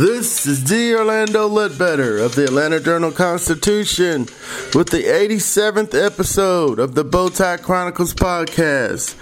[0.00, 0.94] This is D.
[0.94, 4.22] Orlando Ledbetter of the Atlanta Journal Constitution
[4.74, 9.14] with the 87th episode of the Bowtie Chronicles podcast.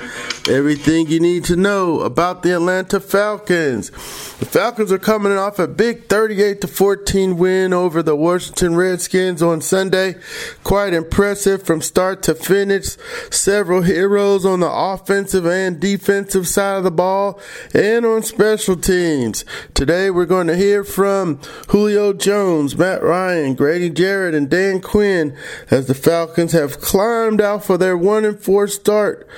[0.48, 3.90] Everything you need to know about the Atlanta Falcons.
[4.38, 9.42] The Falcons are coming off a big 38 to 14 win over the Washington Redskins
[9.42, 10.14] on Sunday.
[10.62, 12.96] Quite impressive from start to finish.
[13.32, 17.40] Several heroes on the offensive and defensive side of the ball
[17.74, 19.44] and on special teams.
[19.74, 25.36] Today we're going to hear from Julio Jones, Matt Ryan, Grady Jarrett, and Dan Quinn
[25.70, 29.28] as the Falcons have climbed out for their one and four start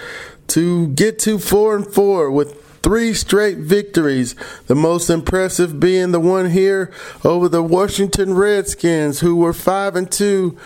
[0.49, 4.35] to get to four and four with three straight victories.
[4.67, 6.91] The most impressive being the one here
[7.25, 10.59] over the Washington Redskins, who were five and two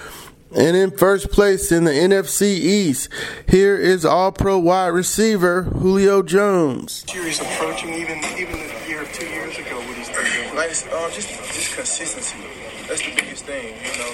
[0.56, 3.08] and in first place in the NFC East.
[3.48, 7.04] Here is All Pro wide receiver Julio Jones.
[7.08, 8.73] Approaching even even the
[9.04, 9.76] year two years ago.
[9.76, 12.38] What he's doing, like uh, just just consistency.
[12.88, 14.12] That's the biggest thing, you know.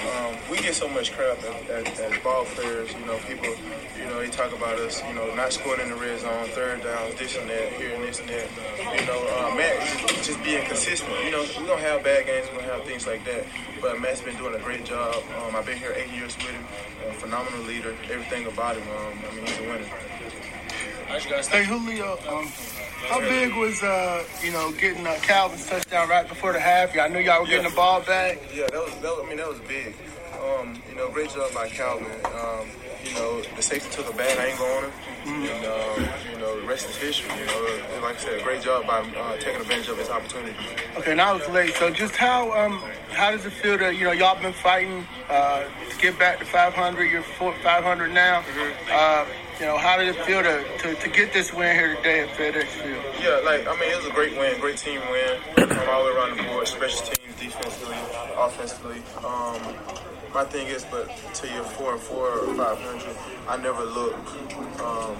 [0.00, 2.90] Um, we get so much crap as, as, as, ball players.
[2.94, 3.52] You know, people,
[3.98, 6.82] you know, they talk about us, you know, not scoring in the red zone, third
[6.82, 8.48] down, this and that, here and this and that.
[8.98, 11.12] You know, uh, Matt just being consistent.
[11.24, 13.44] You know, we don't have bad games, we don't have things like that.
[13.82, 15.22] But Matt's been doing a great job.
[15.36, 16.64] Um, I've been here eight years with him.
[17.10, 17.94] A phenomenal leader.
[18.10, 18.88] Everything about him.
[18.88, 19.86] Um, I mean, he's a winner.
[21.10, 22.46] Hey Julio, um,
[23.08, 26.96] how big was uh, you know getting uh, Calvin's touchdown right before the half?
[26.96, 28.38] I knew y'all were getting the ball back.
[28.54, 29.94] Yeah, that was, that was I mean that was big.
[30.40, 32.06] Um, you know, great job by Calvin.
[32.24, 32.68] Um,
[33.04, 35.46] you know, the safety took a bad angle on him, mm-hmm.
[35.46, 37.30] and um, you know the rest is history.
[37.38, 40.54] You know, like I said, great job by uh, taking advantage of his opportunity.
[40.96, 41.74] Okay, now it's late.
[41.74, 45.64] So just how um, how does it feel to you know y'all been fighting uh,
[45.90, 47.04] to get back to 500?
[47.04, 48.42] You're 500 now.
[48.42, 48.90] Mm-hmm.
[48.90, 52.20] Uh, you know, how did it feel to, to, to, get this win here today
[52.20, 53.04] at FedEx Field?
[53.20, 55.38] Yeah, like, I mean, it was a great win, great team win
[55.68, 57.96] from all the way around the board, special teams, defensively,
[58.38, 59.02] offensively.
[59.18, 59.60] Um,
[60.32, 63.16] my thing is, but to your four and four or 500,
[63.48, 64.14] I never look
[64.80, 65.16] um,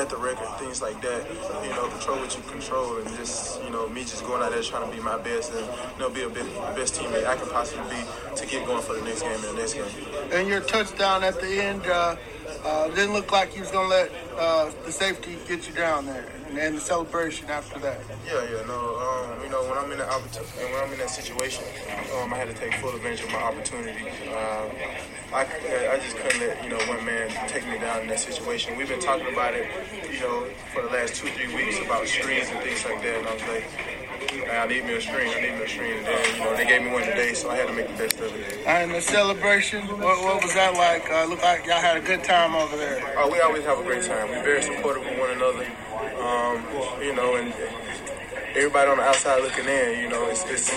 [0.00, 1.26] at the record, things like that.
[1.62, 4.62] You know, control what you control, and just you know, me just going out there
[4.62, 7.36] trying to be my best and you know, be a bit, the best teammate I
[7.36, 9.84] can possibly be to get going for the next game and the next game.
[10.32, 11.84] And your touchdown at the end.
[11.86, 12.16] Uh,
[12.64, 16.06] uh, didn't look like he was going to let uh, the safety get you down
[16.06, 18.00] there, and then the celebration after that.
[18.26, 18.78] Yeah, yeah, no.
[18.98, 21.64] Um, you know, when I'm in that opportunity, when I'm in that situation,
[22.20, 24.08] um, I had to take full advantage of my opportunity.
[24.28, 24.68] Uh,
[25.34, 25.46] I,
[25.92, 28.76] I just couldn't let you know one man take me down in that situation.
[28.76, 29.66] We've been talking about it,
[30.12, 33.26] you know, for the last two, three weeks about screens and things like that, and
[33.26, 33.91] I was like
[34.40, 35.28] I need me a screen.
[35.28, 35.98] I need me a screen.
[35.98, 37.94] And then, you know, they gave me one today, so I had to make the
[37.94, 38.66] best of it.
[38.66, 41.10] And the celebration, what, what was that like?
[41.10, 43.14] Uh, looked like y'all had a good time over there.
[43.18, 44.30] Oh, we always have a great time.
[44.30, 45.66] We're very supportive of one another.
[46.22, 46.64] Um,
[47.02, 47.52] you know, and
[48.56, 50.70] everybody on the outside looking in, you know, it's, it's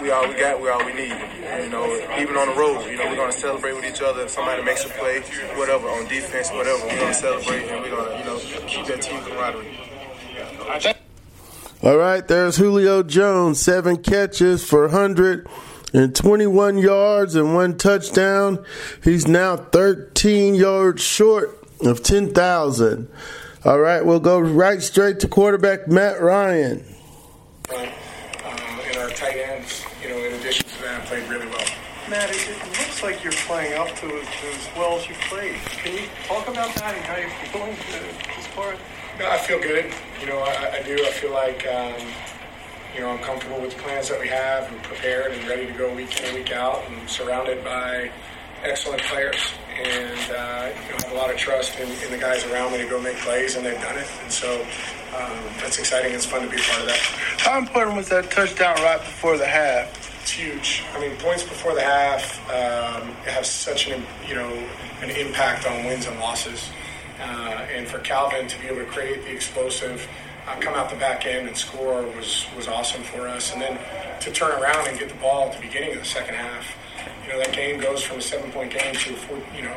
[0.00, 1.16] we all we got, we all we need.
[1.62, 1.86] You know,
[2.18, 4.22] even on the road, you know, we're gonna celebrate with each other.
[4.22, 5.20] If somebody makes a play,
[5.56, 9.20] whatever, on defense, whatever, we're gonna celebrate and we're gonna, you know, keep that team
[9.22, 11.05] camaraderie.
[11.86, 18.64] All right, there's Julio Jones, seven catches for 121 yards and one touchdown.
[19.04, 23.08] He's now 13 yards short of 10,000.
[23.64, 26.84] All right, we'll go right straight to quarterback Matt Ryan.
[27.72, 31.68] Um, and our tight ends, you know, in addition to that, played really well.
[32.10, 35.54] Matt, it, it looks like you're playing up to, to as well as you played.
[35.54, 37.76] Can you talk about that and how you're feeling
[38.36, 38.80] as far as
[39.18, 39.92] no, I feel good.
[40.20, 40.94] You know, I, I do.
[40.94, 41.94] I feel like, um,
[42.94, 45.72] you know, I'm comfortable with the plans that we have and prepared and ready to
[45.72, 48.10] go week in and week out and surrounded by
[48.62, 49.36] excellent players.
[49.76, 52.72] And, uh, you know, I have a lot of trust in, in, the guys around
[52.72, 54.08] me to go make plays, and they've done it.
[54.22, 54.60] And so
[55.14, 56.12] um, that's exciting.
[56.14, 56.98] It's fun to be a part of that.
[57.38, 60.20] How important was that touchdown right before the half?
[60.22, 60.82] It's huge.
[60.94, 64.50] I mean, points before the half um, have such an, you know,
[65.02, 66.70] an impact on wins and losses.
[67.20, 70.06] Uh, and for Calvin to be able to create the explosive,
[70.46, 73.52] uh, come out the back end and score was was awesome for us.
[73.52, 73.78] And then
[74.20, 76.76] to turn around and get the ball at the beginning of the second half,
[77.24, 79.76] you know that game goes from a seven point game to a four, you know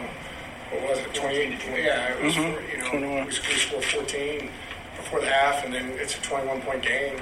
[0.71, 1.59] what was it 28?
[1.83, 2.93] Yeah, it was mm-hmm.
[2.93, 4.49] you know we, we scored 14
[4.97, 7.19] before the half, and then it's a 21 point game.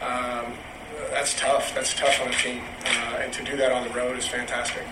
[0.00, 0.54] Um,
[1.10, 1.74] that's tough.
[1.74, 4.82] That's tough on a team, uh, and to do that on the road is fantastic.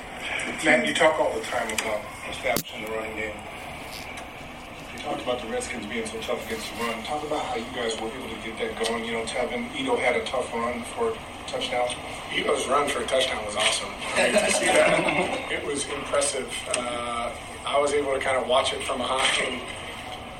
[0.65, 2.01] Matt, you talk all the time about
[2.31, 3.37] establishing the running game.
[5.05, 7.03] Talked about the Redskins being so tough against the run.
[7.05, 9.05] Talk about how you guys were able to get that going.
[9.05, 11.15] You know, Tevin Ito had a tough run for a
[11.47, 11.89] touchdown.
[12.35, 13.91] Ito's run for a touchdown was awesome.
[14.17, 16.51] To see that, it was impressive.
[16.75, 17.33] Uh,
[17.67, 19.61] I was able to kind of watch it from behind.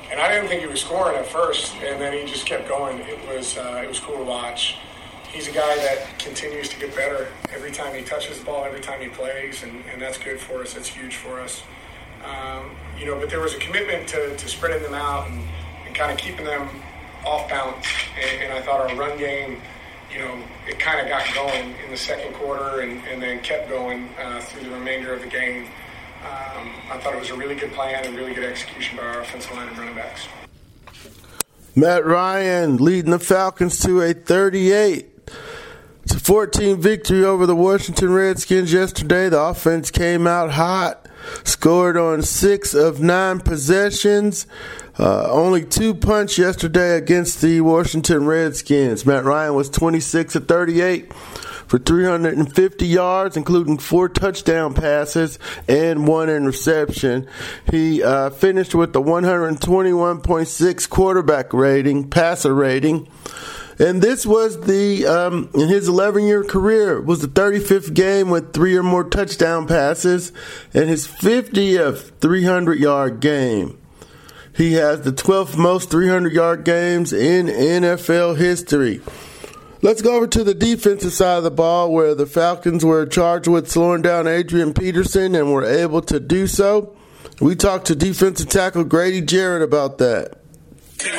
[0.09, 2.97] And I didn't think he was scoring at first, and then he just kept going.
[3.01, 4.77] It was uh, it was cool to watch
[5.35, 8.79] he's a guy that continues to get better every time he touches the ball, every
[8.79, 10.73] time he plays, and, and that's good for us.
[10.73, 11.61] That's huge for us.
[12.25, 15.41] Um, you know, but there was a commitment to, to spreading them out and,
[15.85, 16.69] and kind of keeping them
[17.25, 17.85] off balance.
[18.19, 19.61] And, and I thought our run game,
[20.11, 20.37] you know,
[20.67, 24.41] it kind of got going in the second quarter and, and then kept going uh,
[24.41, 25.65] through the remainder of the game.
[26.23, 29.21] Um, I thought it was a really good plan and really good execution by our
[29.21, 30.27] offensive line and running backs.
[31.75, 35.15] Matt Ryan leading the Falcons to a 38
[36.05, 39.27] it's a 14 victory over the Washington Redskins yesterday.
[39.27, 41.04] The offense came out hot,
[41.43, 44.47] scored on six of nine possessions.
[44.97, 49.05] Uh, only two punch yesterday against the Washington Redskins.
[49.05, 51.11] Matt Ryan was 26 of 38
[51.67, 57.27] for 350 yards, including four touchdown passes and one interception.
[57.69, 63.07] He uh, finished with the 121.6 quarterback rating, passer rating.
[63.77, 68.53] And this was the um, in his 11 year career was the 35th game with
[68.53, 70.31] three or more touchdown passes,
[70.73, 73.77] and his 50th 300 yard game.
[74.55, 79.01] He has the 12th most 300 yard games in NFL history.
[79.81, 83.47] Let's go over to the defensive side of the ball where the Falcons were charged
[83.47, 86.95] with slowing down Adrian Peterson and were able to do so.
[87.41, 90.39] We talked to defensive tackle Grady Jarrett about that
[90.99, 91.15] it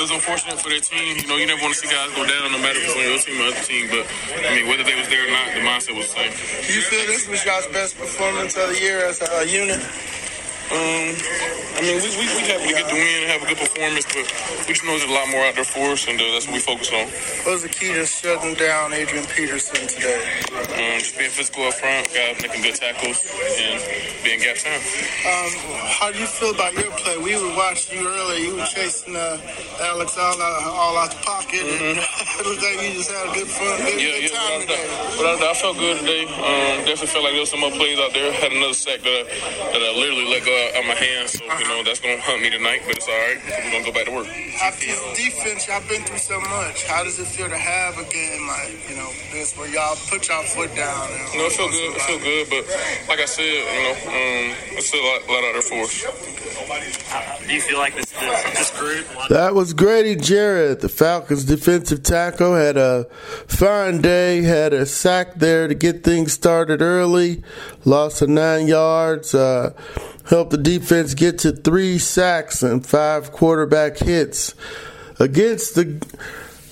[0.00, 1.16] was unfortunate for their team.
[1.18, 3.40] You know, you never want to see guys go down, no matter on your team
[3.40, 3.88] or other team.
[3.90, 4.06] But
[4.46, 6.30] I mean, whether they was there or not, the mindset was the same.
[6.66, 9.80] Do you feel this was y'all's best performance of the year as a unit?
[10.74, 11.14] Um,
[11.74, 14.06] I mean, we, we, we happy to get the win, and have a good performance,
[14.10, 14.26] but
[14.66, 16.58] we just know there's a lot more out there for us, and uh, that's what
[16.58, 17.06] we focus on.
[17.46, 20.18] What was the key to shutting down Adrian Peterson today?
[20.50, 23.78] Um, just being physical up front, guys making good tackles, and
[24.26, 24.82] being gap time.
[25.30, 25.50] Um,
[25.94, 27.22] how do you feel about your play?
[27.22, 28.38] We were watching you earlier.
[28.42, 29.38] You were chasing uh,
[29.78, 31.62] Alex all out, all out the pocket.
[31.62, 32.02] Mm-hmm.
[32.02, 34.74] it looked like you just had a good fun, good, yeah, good yeah, time but
[34.74, 34.86] today.
[34.90, 36.26] I, but I, I felt good today.
[36.26, 38.30] Um, definitely felt like there was some more plays out there.
[38.30, 39.22] Had another sack that I,
[39.70, 41.32] that I literally let go out of my hands.
[41.32, 43.38] So, you know, that's going to hunt me tonight, but it's all right.
[43.44, 44.28] We're going to go back to work.
[44.62, 46.86] After your defense, y'all been through so much.
[46.86, 50.28] How does it feel to have a game like, you know, this where y'all put
[50.28, 51.08] y'all foot down?
[51.10, 51.90] And You know, it feel good.
[51.96, 52.64] It feel good, but
[53.08, 55.82] like I said, you know, um, it's still a lot, a lot out there for
[55.84, 55.94] us.
[57.46, 59.06] Do you feel like this this group?
[59.28, 63.04] That was Grady Jarrett, the Falcons defensive tackle, had a
[63.46, 67.42] fine day, had a sack there to get things started early,
[67.84, 69.72] lost a nine yards, uh,
[70.28, 74.54] helped the defense get to three sacks and five quarterback hits
[75.18, 76.04] against the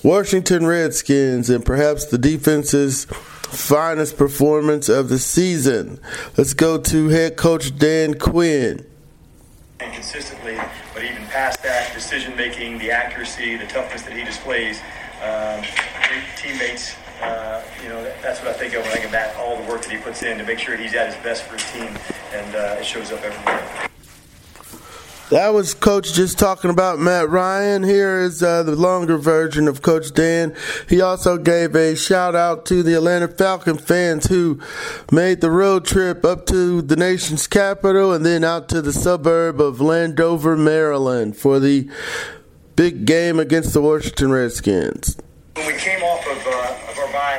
[0.03, 5.99] Washington Redskins and perhaps the defense's finest performance of the season.
[6.37, 8.85] Let's go to head coach Dan Quinn.
[9.79, 10.57] and consistently,
[10.93, 14.79] but even past that, decision making, the accuracy, the toughness that he displays,
[15.21, 15.61] um,
[16.07, 16.95] great teammates.
[17.21, 19.69] Uh, you know, that, that's what I think of when I think that, all the
[19.69, 21.97] work that he puts in to make sure he's at his best for his team,
[22.33, 23.89] and uh, it shows up everywhere.
[25.29, 27.81] That was Coach just talking about Matt Ryan.
[27.81, 30.55] Here is uh, the longer version of Coach Dan.
[30.87, 34.59] He also gave a shout out to the Atlanta Falcon fans who
[35.11, 39.59] made the road trip up to the nation's capital and then out to the suburb
[39.59, 41.89] of Landover, Maryland for the
[42.75, 45.17] big game against the Washington Redskins.
[45.55, 46.43] When we came off of,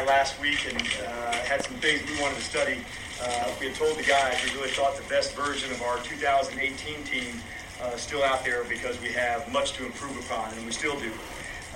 [0.02, 2.80] last week and uh, had some things we wanted to study,
[3.22, 7.04] uh, we had told the guys we really thought the best version of our 2018
[7.04, 7.34] team
[7.80, 11.12] uh, still out there because we have much to improve upon, and we still do.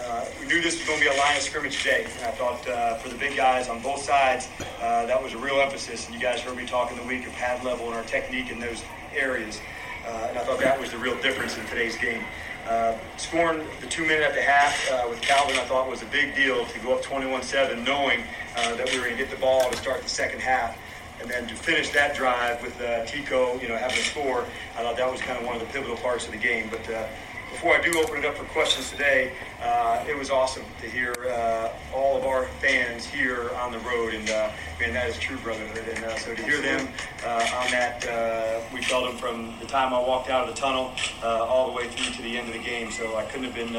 [0.00, 2.30] Uh, we knew this was going to be a line of scrimmage day, and I
[2.32, 4.48] thought uh, for the big guys on both sides,
[4.80, 6.06] uh, that was a real emphasis.
[6.06, 8.50] And you guys heard me talk in the week of pad level and our technique
[8.50, 8.82] in those
[9.14, 9.60] areas,
[10.06, 12.22] uh, and I thought that was the real difference in today's game.
[12.68, 16.06] Uh, scoring the two minute at the half uh, with Calvin, I thought was a
[16.06, 18.20] big deal to go up 21-7, knowing
[18.56, 20.76] uh, that we were going to get the ball to start the second half.
[21.22, 24.44] And then to finish that drive with uh, Tico, you know, having a score,
[24.76, 26.68] I thought that was kind of one of the pivotal parts of the game.
[26.70, 27.06] But uh,
[27.50, 31.14] before I do open it up for questions today, uh, it was awesome to hear
[31.28, 34.50] uh, all of our fans here on the road, and uh,
[34.81, 35.85] man, that is true brotherhood.
[35.88, 36.88] And uh, so to hear them
[37.25, 40.61] uh, on that, uh, we felt them from the time I walked out of the
[40.61, 42.90] tunnel all the way through to the end of the game.
[42.90, 43.73] So I couldn't have been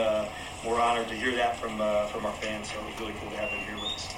[0.64, 1.78] more honored to hear that from
[2.12, 2.72] from our fans.
[2.72, 4.14] So it was really cool to have them here with us.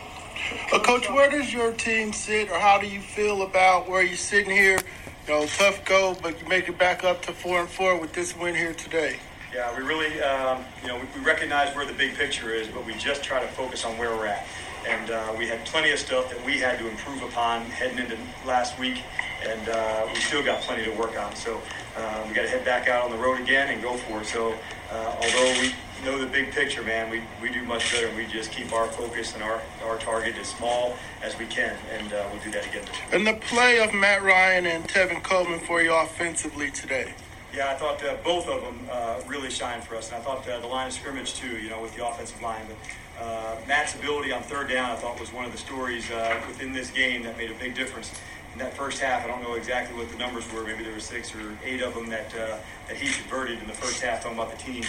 [0.73, 4.17] Uh, Coach, where does your team sit, or how do you feel about where you're
[4.17, 4.79] sitting here?
[5.27, 8.13] You know, tough go, but you make it back up to four and four with
[8.13, 9.19] this win here today.
[9.53, 12.93] Yeah, we really, um, you know, we, recognize where the big picture is, but we
[12.93, 14.47] just try to focus on where we're at.
[14.87, 18.17] And uh, we had plenty of stuff that we had to improve upon heading into
[18.47, 19.03] last week,
[19.45, 21.35] and uh, we still got plenty to work on.
[21.35, 21.61] So
[21.97, 24.25] uh, we got to head back out on the road again and go for it.
[24.27, 24.55] So
[24.89, 25.73] uh, although we
[26.05, 28.09] know the big picture, man, we, we do much better.
[28.15, 32.13] We just keep our focus and our, our target as small as we can, and
[32.13, 32.85] uh, we'll do that again.
[33.11, 37.13] And the play of Matt Ryan and Tevin Coleman for you offensively today.
[37.53, 40.47] Yeah, I thought uh, both of them uh, really shined for us, and I thought
[40.47, 41.57] uh, the line of scrimmage too.
[41.57, 45.19] You know, with the offensive line, but uh, Matt's ability on third down, I thought
[45.19, 48.13] was one of the stories uh, within this game that made a big difference.
[48.53, 50.63] In that first half, I don't know exactly what the numbers were.
[50.63, 53.73] Maybe there were six or eight of them that uh, that he converted in the
[53.73, 54.23] first half.
[54.23, 54.83] Talking about the team,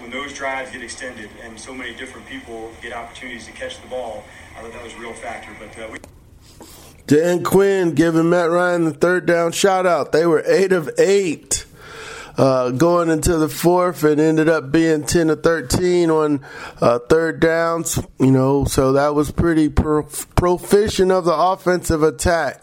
[0.00, 3.88] when those drives get extended and so many different people get opportunities to catch the
[3.88, 4.24] ball,
[4.56, 5.52] I thought that was a real factor.
[5.58, 5.98] But we.
[7.06, 10.12] Dan Quinn giving Matt Ryan the third down shout out.
[10.12, 11.61] They were eight of eight
[12.36, 16.40] uh, going into the fourth and ended up being 10 to 13 on
[16.80, 22.62] uh, third downs, you know, so that was pretty pro- proficient of the offensive attack.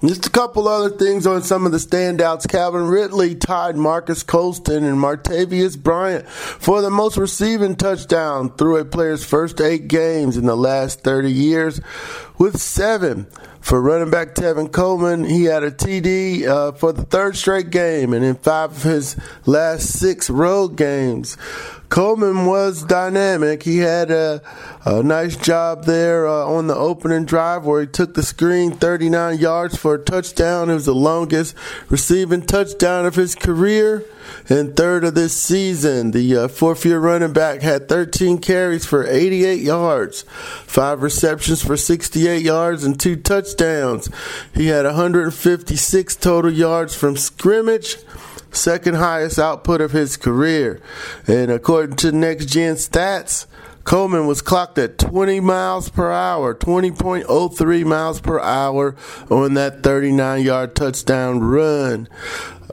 [0.00, 2.48] Just a couple other things on some of the standouts.
[2.48, 8.84] Calvin Ridley tied Marques Colston and Martavis Bryant for the most receiving touchdown through a
[8.84, 11.80] player's first eight games in the last 30 years
[12.40, 13.26] with seven.
[13.60, 18.14] For running back Tevin Coleman, he had a TD uh, for the third straight game,
[18.14, 21.36] and in five of his last six road games.
[21.90, 23.64] Coleman was dynamic.
[23.64, 24.40] He had a,
[24.84, 29.38] a nice job there uh, on the opening drive where he took the screen 39
[29.38, 30.70] yards for a touchdown.
[30.70, 31.56] It was the longest
[31.88, 34.04] receiving touchdown of his career
[34.48, 36.12] and third of this season.
[36.12, 40.22] The uh, fourth year running back had 13 carries for 88 yards,
[40.66, 44.08] five receptions for 68 yards, and two touchdowns.
[44.54, 47.96] He had 156 total yards from scrimmage
[48.52, 50.80] second highest output of his career.
[51.26, 53.46] And according to next gen stats,
[53.84, 58.94] Coleman was clocked at 20 miles per hour, 20.03 miles per hour
[59.30, 62.08] on that 39 yard touchdown run.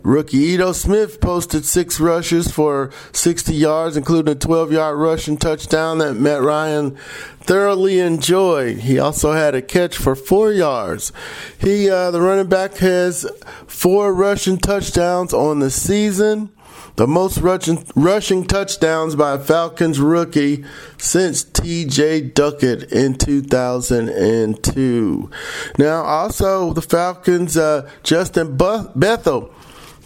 [0.03, 5.97] Rookie Ito Smith posted six rushes for 60 yards, including a 12 yard rushing touchdown
[5.99, 6.95] that Matt Ryan
[7.41, 8.79] thoroughly enjoyed.
[8.79, 11.11] He also had a catch for four yards.
[11.59, 13.29] He, uh, the running back, has
[13.67, 16.51] four rushing touchdowns on the season.
[16.97, 20.65] The most rushing, rushing touchdowns by a Falcons rookie
[20.97, 22.21] since T.J.
[22.21, 25.29] Duckett in 2002.
[25.77, 29.53] Now, also the Falcons, uh, Justin Bethel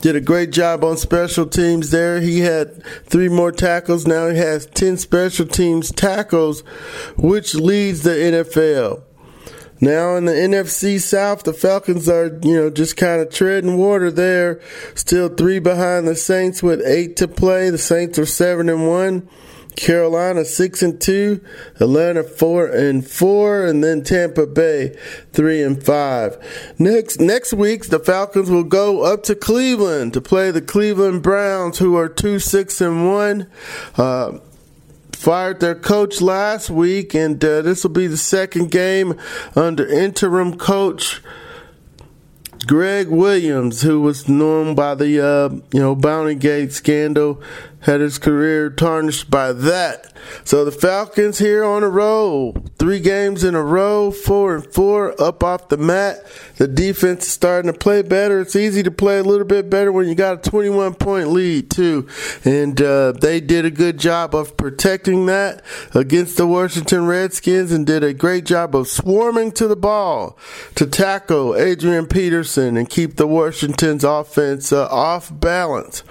[0.02, 2.20] did a great job on special teams there.
[2.20, 4.08] He had three more tackles.
[4.08, 6.62] Now he has 10 special teams tackles,
[7.18, 9.04] which leads the NFL.
[9.80, 14.12] Now in the NFC South, the Falcons are, you know, just kind of treading water
[14.12, 14.62] there.
[14.94, 17.70] Still three behind the Saints with eight to play.
[17.70, 19.28] The Saints are seven and one.
[19.76, 21.44] Carolina six and two,
[21.80, 24.96] Atlanta four and four, and then Tampa Bay
[25.32, 26.38] three and five.
[26.78, 31.80] Next next week, the Falcons will go up to Cleveland to play the Cleveland Browns,
[31.80, 33.48] who are two six and one.
[33.96, 34.40] Uh,
[35.14, 39.14] fired their coach last week, and uh, this will be the second game
[39.56, 41.22] under interim coach
[42.66, 47.42] Gregg Williams, who was known by the uh, you know Bounty Gate scandal,
[47.82, 50.14] had his career tarnished by that.
[50.44, 55.20] So the Falcons here on a roll, three games in a row, four and four,
[55.22, 56.24] up off the mat.
[56.58, 58.42] The defense is starting to play better.
[58.42, 61.72] It's easy to play a little bit better when you got a 21 point lead
[61.72, 62.08] too,
[62.46, 65.64] and uh, they did a good job of protecting that
[65.96, 70.38] against the Washington Redskins, and did a great job of swarming to the ball
[70.76, 76.04] to tackle Adrian Peterson and keep the Washington's offense uh, off balance.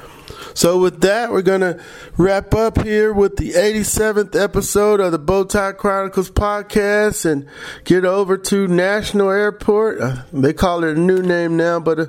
[0.54, 1.80] So, with that, we're going to
[2.16, 7.46] wrap up here with the 87th episode of the Bowtie Chronicles podcast and
[7.84, 10.00] get over to National Airport.
[10.00, 12.06] Uh, they call it a new name now, but uh,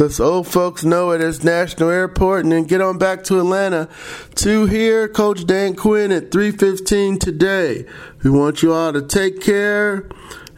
[0.00, 3.88] us old folks know it as National Airport, and then get on back to Atlanta
[4.36, 7.84] to hear Coach Dan Quinn at 3:15 today.
[8.22, 10.08] We want you all to take care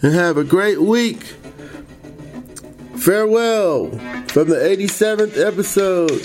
[0.00, 1.22] and have a great week.
[2.96, 3.90] Farewell
[4.28, 6.25] from the 87th episode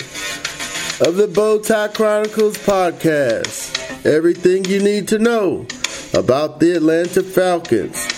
[1.00, 4.04] of the Bowtie Chronicles podcast.
[4.04, 5.66] Everything you need to know
[6.12, 8.17] about the Atlanta Falcons.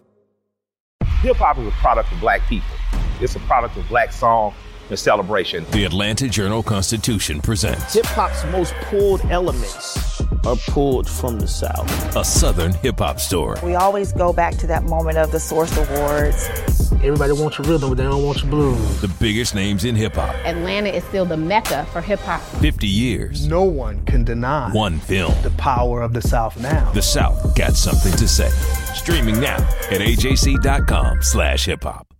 [1.21, 2.75] Hip hop is a product of black people.
[3.19, 4.55] It's a product of black song
[4.89, 5.63] and celebration.
[5.69, 12.15] The Atlanta Journal Constitution presents Hip hop's most pulled elements are pulled from the South.
[12.15, 13.59] a Southern hip hop story.
[13.63, 16.90] We always go back to that moment of the Source Awards.
[17.03, 19.01] Everybody wants your rhythm, but they don't want your blues.
[19.01, 20.35] The biggest names in hip hop.
[20.45, 22.41] Atlanta is still the mecca for hip hop.
[22.61, 23.47] 50 years.
[23.47, 25.33] No one can deny One film.
[25.41, 26.91] the power of the South now.
[26.91, 28.49] The South got something to say.
[28.93, 29.57] Streaming now
[29.89, 32.10] at AJC.com slash hip hop.